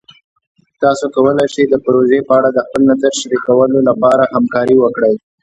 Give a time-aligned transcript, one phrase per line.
[0.81, 5.13] تاسو کولی شئ د پروژې په اړه د خپل نظر شریکولو لپاره همکاري وکړئ.